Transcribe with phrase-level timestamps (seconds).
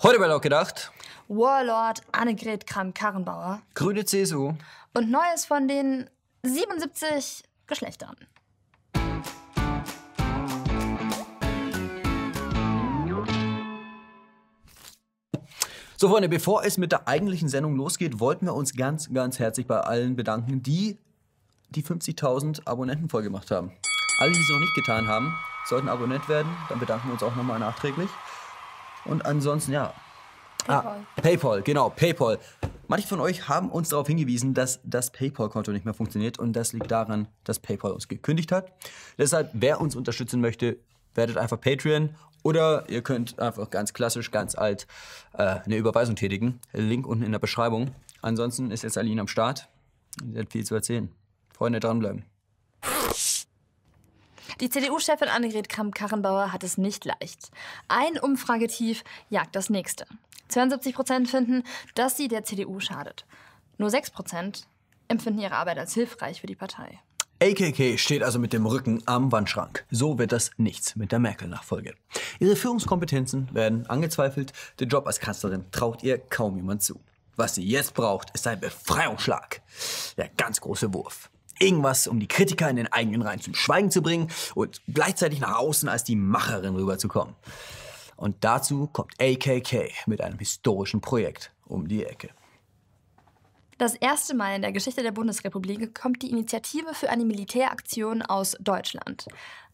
[0.00, 0.92] Heute bei Laut gedacht.
[1.26, 3.62] Warlord Annegret Kramp-Karrenbauer.
[3.74, 4.54] Grüne CSU.
[4.94, 6.08] Und Neues von den
[6.44, 8.14] 77 Geschlechtern.
[15.96, 19.66] So, Freunde, bevor es mit der eigentlichen Sendung losgeht, wollten wir uns ganz, ganz herzlich
[19.66, 20.96] bei allen bedanken, die
[21.70, 23.72] die 50.000 Abonnenten vollgemacht haben.
[24.20, 25.36] Alle, die es noch nicht getan haben,
[25.66, 26.56] sollten Abonnent werden.
[26.68, 28.08] Dann bedanken wir uns auch nochmal nachträglich.
[29.08, 29.92] Und ansonsten, ja.
[30.66, 30.98] PayPal.
[31.16, 32.38] Ah, PayPal, genau, PayPal.
[32.88, 36.72] Manche von euch haben uns darauf hingewiesen, dass das PayPal-Konto nicht mehr funktioniert und das
[36.72, 38.72] liegt daran, dass PayPal uns gekündigt hat.
[39.18, 40.78] Deshalb, wer uns unterstützen möchte,
[41.14, 44.86] werdet einfach Patreon oder ihr könnt einfach ganz klassisch, ganz alt
[45.34, 46.60] äh, eine Überweisung tätigen.
[46.72, 47.90] Link unten in der Beschreibung.
[48.22, 49.68] Ansonsten ist jetzt Aline am Start.
[50.32, 51.10] Sie hat viel zu erzählen.
[51.52, 52.24] Freunde, dranbleiben.
[54.60, 57.52] Die CDU-Chefin Annegret Kramp-Karrenbauer hat es nicht leicht.
[57.86, 60.04] Ein Umfragetief jagt das nächste.
[60.48, 61.62] 72 Prozent finden,
[61.94, 63.24] dass sie der CDU schadet.
[63.76, 64.66] Nur 6 Prozent
[65.06, 66.98] empfinden ihre Arbeit als hilfreich für die Partei.
[67.40, 69.86] AKK steht also mit dem Rücken am Wandschrank.
[69.92, 71.94] So wird das nichts mit der Merkel-Nachfolge.
[72.40, 74.52] Ihre Führungskompetenzen werden angezweifelt.
[74.80, 76.98] Den Job als Kanzlerin traut ihr kaum jemand zu.
[77.36, 79.62] Was sie jetzt braucht, ist ein Befreiungsschlag.
[80.16, 81.30] Der ganz große Wurf.
[81.58, 85.58] Irgendwas, um die Kritiker in den eigenen Reihen zum Schweigen zu bringen und gleichzeitig nach
[85.58, 87.34] außen als die Macherin rüberzukommen.
[88.16, 92.30] Und dazu kommt AKK mit einem historischen Projekt um die Ecke.
[93.78, 98.56] Das erste Mal in der Geschichte der Bundesrepublik kommt die Initiative für eine Militäraktion aus
[98.58, 99.28] Deutschland.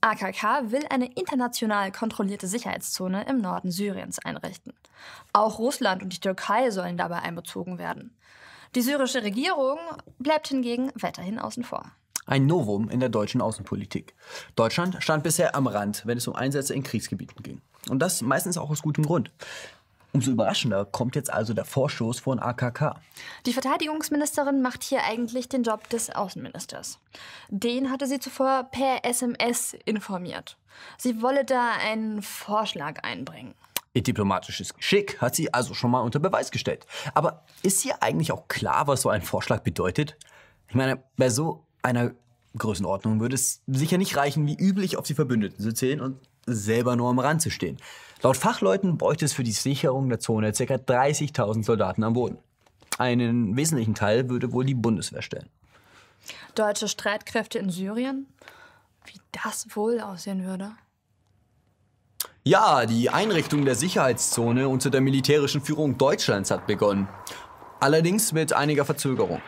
[0.00, 4.72] AKK will eine international kontrollierte Sicherheitszone im Norden Syriens einrichten.
[5.32, 8.16] Auch Russland und die Türkei sollen dabei einbezogen werden.
[8.74, 9.78] Die syrische Regierung
[10.18, 11.92] bleibt hingegen weiterhin außen vor.
[12.26, 14.14] Ein Novum in der deutschen Außenpolitik.
[14.56, 17.62] Deutschland stand bisher am Rand, wenn es um Einsätze in Kriegsgebieten ging.
[17.88, 19.30] Und das meistens auch aus gutem Grund.
[20.16, 22.94] Umso überraschender kommt jetzt also der Vorstoß von AKK.
[23.44, 26.98] Die Verteidigungsministerin macht hier eigentlich den Job des Außenministers.
[27.50, 30.56] Den hatte sie zuvor per SMS informiert.
[30.96, 33.52] Sie wolle da einen Vorschlag einbringen.
[33.92, 36.86] Ihr diplomatisches Geschick hat sie also schon mal unter Beweis gestellt.
[37.12, 40.16] Aber ist hier eigentlich auch klar, was so ein Vorschlag bedeutet?
[40.70, 42.12] Ich meine, bei so einer
[42.56, 46.16] Größenordnung würde es sicher nicht reichen, wie üblich auf die Verbündeten zu zählen und
[46.46, 47.76] selber nur am Rand zu stehen.
[48.22, 50.62] Laut Fachleuten bräuchte es für die Sicherung der Zone ca.
[50.62, 52.38] 30.000 Soldaten am Boden.
[52.98, 55.48] Einen wesentlichen Teil würde wohl die Bundeswehr stellen.
[56.54, 58.26] Deutsche Streitkräfte in Syrien?
[59.04, 60.72] Wie das wohl aussehen würde?
[62.42, 67.08] Ja, die Einrichtung der Sicherheitszone unter der militärischen Führung Deutschlands hat begonnen.
[67.80, 69.42] Allerdings mit einiger Verzögerung.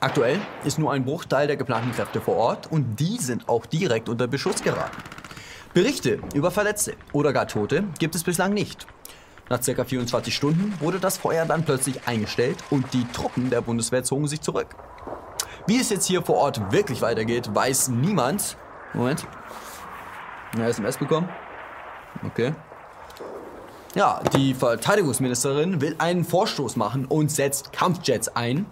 [0.00, 4.08] Aktuell ist nur ein Bruchteil der geplanten Kräfte vor Ort und die sind auch direkt
[4.08, 4.96] unter Beschuss geraten.
[5.74, 8.86] Berichte über Verletzte oder gar Tote gibt es bislang nicht.
[9.48, 9.84] Nach ca.
[9.84, 14.42] 24 Stunden wurde das Feuer dann plötzlich eingestellt und die Truppen der Bundeswehr zogen sich
[14.42, 14.68] zurück.
[15.66, 18.56] Wie es jetzt hier vor Ort wirklich weitergeht, weiß niemand.
[18.92, 19.26] Moment.
[20.54, 21.28] Eine SMS bekommen.
[22.26, 22.52] Okay.
[23.94, 28.66] Ja, die Verteidigungsministerin will einen Vorstoß machen und setzt Kampfjets ein.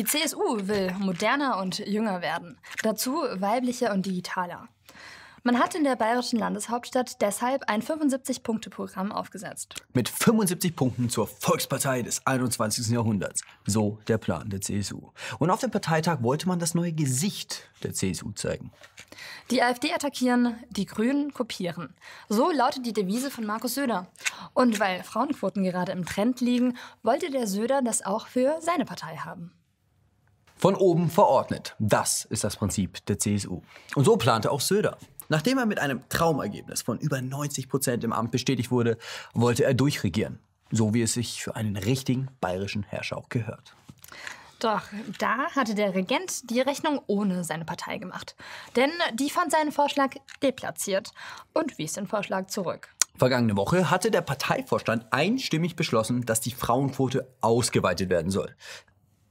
[0.00, 2.56] Die CSU will moderner und jünger werden.
[2.82, 4.66] Dazu weiblicher und digitaler.
[5.42, 9.74] Man hat in der bayerischen Landeshauptstadt deshalb ein 75-Punkte-Programm aufgesetzt.
[9.92, 12.88] Mit 75 Punkten zur Volkspartei des 21.
[12.88, 13.42] Jahrhunderts.
[13.66, 15.10] So der Plan der CSU.
[15.38, 18.72] Und auf dem Parteitag wollte man das neue Gesicht der CSU zeigen.
[19.50, 21.94] Die AfD attackieren, die Grünen kopieren.
[22.30, 24.06] So lautet die Devise von Markus Söder.
[24.54, 29.16] Und weil Frauenquoten gerade im Trend liegen, wollte der Söder das auch für seine Partei
[29.16, 29.52] haben.
[30.60, 31.74] Von oben verordnet.
[31.78, 33.62] Das ist das Prinzip der CSU.
[33.94, 34.98] Und so plante auch Söder.
[35.30, 38.98] Nachdem er mit einem Traumergebnis von über 90 Prozent im Amt bestätigt wurde,
[39.32, 40.38] wollte er durchregieren.
[40.70, 43.74] So wie es sich für einen richtigen bayerischen Herrscher auch gehört.
[44.58, 44.82] Doch
[45.18, 48.36] da hatte der Regent die Rechnung ohne seine Partei gemacht.
[48.76, 50.10] Denn die fand seinen Vorschlag
[50.42, 51.12] deplatziert
[51.54, 52.90] und wies den Vorschlag zurück.
[53.16, 58.54] Vergangene Woche hatte der Parteivorstand einstimmig beschlossen, dass die Frauenquote ausgeweitet werden soll.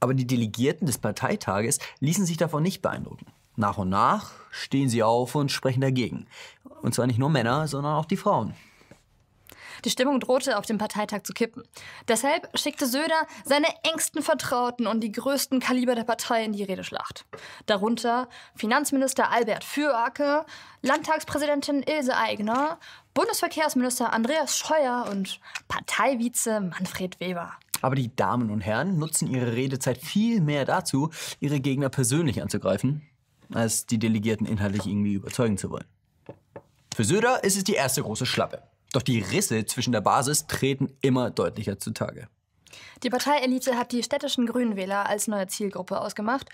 [0.00, 3.26] Aber die Delegierten des Parteitages ließen sich davon nicht beeindrucken.
[3.56, 6.26] Nach und nach stehen sie auf und sprechen dagegen.
[6.82, 8.54] Und zwar nicht nur Männer, sondern auch die Frauen.
[9.84, 11.62] Die Stimmung drohte auf dem Parteitag zu kippen.
[12.08, 17.24] Deshalb schickte Söder seine engsten Vertrauten und die größten Kaliber der Partei in die Redeschlacht.
[17.66, 20.44] Darunter Finanzminister Albert Fürake,
[20.82, 22.78] Landtagspräsidentin Ilse Aigner,
[23.14, 27.52] Bundesverkehrsminister Andreas Scheuer und Parteivize Manfred Weber.
[27.82, 31.10] Aber die Damen und Herren nutzen ihre Redezeit viel mehr dazu,
[31.40, 33.02] ihre Gegner persönlich anzugreifen.
[33.52, 35.86] als die Delegierten inhaltlich irgendwie überzeugen zu wollen.
[36.94, 38.62] Für Söder ist es die erste große Schlappe.
[38.92, 42.28] Doch die Risse zwischen der Basis treten immer deutlicher zutage.
[43.02, 46.48] Die Parteielite hat die städtischen Grünwähler als neue Zielgruppe ausgemacht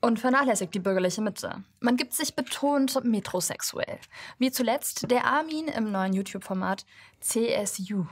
[0.00, 1.62] und vernachlässigt die bürgerliche Mitte.
[1.80, 3.98] Man gibt sich betont metrosexuell.
[4.38, 6.84] Wie zuletzt der Armin im neuen YouTube-Format
[7.20, 8.06] CSU.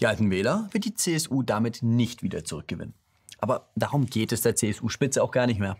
[0.00, 2.94] Die alten Wähler wird die CSU damit nicht wieder zurückgewinnen.
[3.40, 5.76] Aber darum geht es der CSU-Spitze auch gar nicht mehr.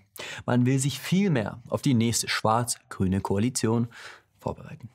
[0.46, 3.88] Man will sich vielmehr auf die nächste schwarz-grüne Koalition
[4.38, 4.88] vorbereiten.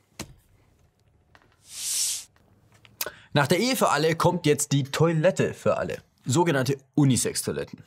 [3.34, 5.98] Nach der Ehe für alle kommt jetzt die Toilette für alle.
[6.26, 7.84] Sogenannte Unisex-Toiletten.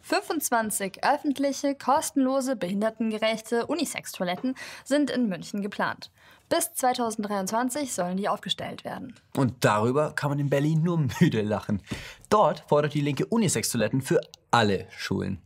[0.00, 4.54] 25 öffentliche, kostenlose, behindertengerechte Unisex-Toiletten
[4.84, 6.10] sind in München geplant.
[6.48, 9.14] Bis 2023 sollen die aufgestellt werden.
[9.36, 11.82] Und darüber kann man in Berlin nur müde lachen.
[12.30, 14.20] Dort fordert die Linke Unisex-Toiletten für
[14.50, 15.42] alle Schulen.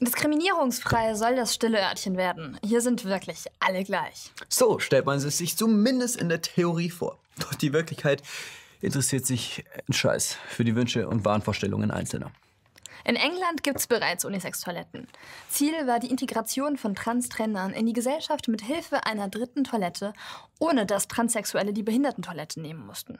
[0.00, 2.58] Diskriminierungsfrei soll das stille Örtchen werden.
[2.62, 4.30] Hier sind wirklich alle gleich.
[4.48, 7.18] So stellt man es sich zumindest in der Theorie vor.
[7.38, 8.22] Doch die Wirklichkeit
[8.80, 12.30] interessiert sich ein Scheiß für die Wünsche und Wahnvorstellungen Einzelner.
[13.04, 15.06] In England gibt es bereits Unisex-Toiletten.
[15.48, 20.12] Ziel war die Integration von Transtrennern in die Gesellschaft mit Hilfe einer dritten Toilette,
[20.58, 23.18] ohne dass Transsexuelle die Behindertentoilette nehmen mussten.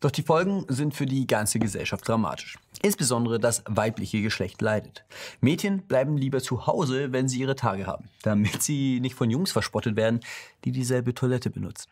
[0.00, 2.58] Doch die Folgen sind für die ganze Gesellschaft dramatisch.
[2.82, 5.04] Insbesondere das weibliche Geschlecht leidet.
[5.40, 9.52] Mädchen bleiben lieber zu Hause, wenn sie ihre Tage haben, damit sie nicht von Jungs
[9.52, 10.20] verspottet werden,
[10.64, 11.88] die dieselbe Toilette benutzen.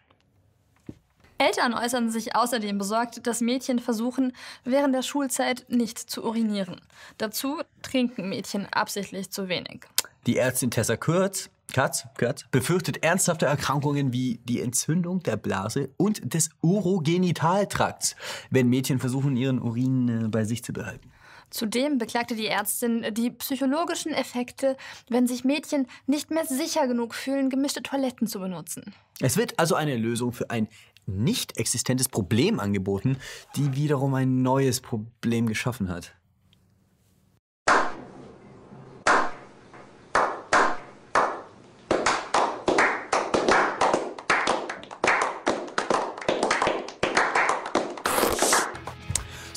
[1.40, 4.32] Eltern äußern sich außerdem besorgt, dass Mädchen versuchen,
[4.64, 6.82] während der Schulzeit nicht zu urinieren.
[7.16, 9.86] Dazu trinken Mädchen absichtlich zu wenig.
[10.26, 16.34] Die Ärztin Tessa Kurz, Katz, Katz befürchtet ernsthafte Erkrankungen wie die Entzündung der Blase und
[16.34, 18.16] des Urogenitaltrakts,
[18.50, 21.10] wenn Mädchen versuchen, ihren Urin äh, bei sich zu behalten.
[21.48, 24.76] Zudem beklagte die Ärztin die psychologischen Effekte,
[25.08, 28.94] wenn sich Mädchen nicht mehr sicher genug fühlen, gemischte Toiletten zu benutzen.
[29.20, 30.68] Es wird also eine Lösung für ein
[31.10, 33.16] nicht existentes Problem angeboten,
[33.56, 36.14] die wiederum ein neues Problem geschaffen hat.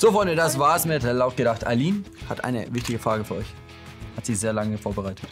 [0.04, 1.66] So, Freunde, das war's mit Laut gedacht.
[1.66, 3.46] Eileen hat eine wichtige Frage für euch.
[4.16, 5.30] Hat sie sehr lange vorbereitet.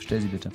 [0.00, 0.50] Stell sie bitte.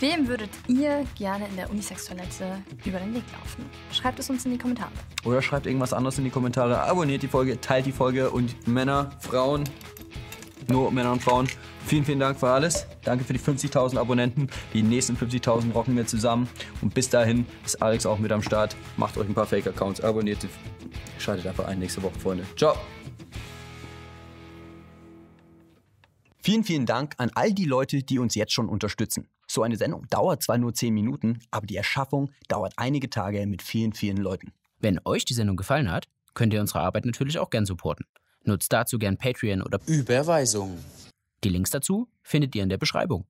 [0.00, 3.64] Wem würdet ihr gerne in der Unisex-Toilette über den Weg laufen?
[3.92, 4.92] Schreibt es uns in die Kommentare.
[5.24, 6.80] Oder schreibt irgendwas anderes in die Kommentare.
[6.82, 9.64] Abonniert die Folge, teilt die Folge und Männer, Frauen,
[10.68, 11.48] nur Männer und Frauen.
[11.84, 12.86] Vielen, vielen Dank für alles.
[13.02, 14.48] Danke für die 50.000 Abonnenten.
[14.72, 16.48] Die nächsten 50.000 rocken wir zusammen.
[16.80, 18.76] Und bis dahin ist Alex auch mit am Start.
[18.98, 20.48] Macht euch ein paar Fake-Accounts, abonniert sie.
[21.18, 22.44] Schaltet einfach ein nächste Woche, Freunde.
[22.56, 22.76] Ciao.
[26.40, 29.28] Vielen, vielen Dank an all die Leute, die uns jetzt schon unterstützen.
[29.50, 33.62] So eine Sendung dauert zwar nur 10 Minuten, aber die Erschaffung dauert einige Tage mit
[33.62, 34.52] vielen, vielen Leuten.
[34.78, 38.04] Wenn euch die Sendung gefallen hat, könnt ihr unsere Arbeit natürlich auch gern supporten.
[38.44, 40.78] Nutzt dazu gern Patreon oder Überweisung.
[41.44, 43.24] Die Links dazu findet ihr in der Beschreibung.